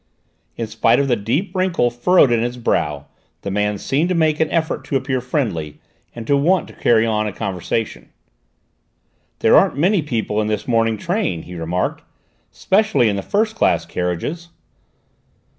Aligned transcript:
In 0.55 0.65
spite 0.65 0.99
of 0.99 1.07
the 1.07 1.15
deep 1.15 1.55
wrinkle 1.55 1.91
furrowed 1.91 2.31
in 2.31 2.41
his 2.41 2.57
brow 2.57 3.05
the 3.43 3.51
man 3.51 3.77
seemed 3.77 4.09
to 4.09 4.15
make 4.15 4.39
an 4.39 4.49
effort 4.49 4.83
to 4.85 4.95
appear 4.95 5.21
friendly 5.21 5.79
and 6.15 6.25
to 6.25 6.35
want 6.35 6.67
to 6.69 6.73
carry 6.73 7.05
on 7.05 7.27
the 7.27 7.31
conversation. 7.31 8.09
"There 9.41 9.55
aren't 9.55 9.77
many 9.77 10.01
people 10.01 10.41
in 10.41 10.47
this 10.47 10.67
morning 10.67 10.97
train," 10.97 11.43
he 11.43 11.53
remarked, 11.53 12.03
"specially 12.49 13.09
in 13.09 13.15
the 13.15 13.21
first 13.21 13.55
class 13.55 13.85
carriages." 13.85 14.49